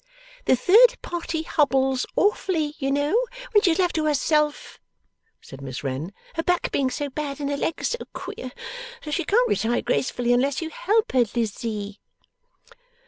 'The 0.45 0.55
third 0.55 0.97
party 1.03 1.43
hobbles 1.43 2.07
awfully, 2.15 2.73
you 2.79 2.89
know, 2.91 3.15
when 3.51 3.61
she's 3.61 3.77
left 3.77 3.93
to 3.93 4.05
herself;' 4.05 4.79
said 5.41 5.61
Miss 5.61 5.83
Wren, 5.83 6.11
'her 6.33 6.41
back 6.41 6.71
being 6.71 6.89
so 6.89 7.07
bad, 7.07 7.39
and 7.39 7.51
her 7.51 7.55
legs 7.55 7.89
so 7.89 7.99
queer; 8.11 8.51
so 9.03 9.11
she 9.11 9.23
can't 9.25 9.47
retire 9.47 9.83
gracefully 9.83 10.33
unless 10.33 10.59
you 10.59 10.71
help 10.71 11.11
her, 11.11 11.25
Lizzie. 11.35 11.99